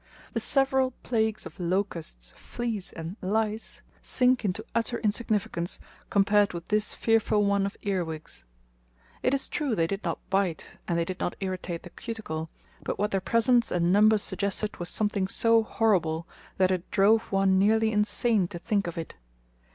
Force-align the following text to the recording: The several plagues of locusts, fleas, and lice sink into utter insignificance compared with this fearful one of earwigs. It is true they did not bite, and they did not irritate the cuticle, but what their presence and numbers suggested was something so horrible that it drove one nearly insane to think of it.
The 0.33 0.39
several 0.39 0.95
plagues 1.03 1.45
of 1.45 1.59
locusts, 1.59 2.33
fleas, 2.35 2.91
and 2.91 3.17
lice 3.21 3.83
sink 4.01 4.43
into 4.43 4.65
utter 4.73 4.97
insignificance 4.97 5.77
compared 6.09 6.53
with 6.53 6.69
this 6.69 6.95
fearful 6.95 7.45
one 7.45 7.67
of 7.67 7.77
earwigs. 7.83 8.43
It 9.21 9.35
is 9.35 9.47
true 9.47 9.75
they 9.75 9.85
did 9.85 10.03
not 10.03 10.17
bite, 10.31 10.79
and 10.87 10.97
they 10.97 11.05
did 11.05 11.19
not 11.19 11.35
irritate 11.39 11.83
the 11.83 11.91
cuticle, 11.91 12.49
but 12.81 12.97
what 12.97 13.11
their 13.11 13.21
presence 13.21 13.69
and 13.69 13.93
numbers 13.93 14.23
suggested 14.23 14.77
was 14.77 14.89
something 14.89 15.27
so 15.27 15.61
horrible 15.61 16.27
that 16.57 16.71
it 16.71 16.89
drove 16.89 17.31
one 17.31 17.59
nearly 17.59 17.91
insane 17.91 18.47
to 18.47 18.57
think 18.57 18.87
of 18.87 18.97
it. 18.97 19.17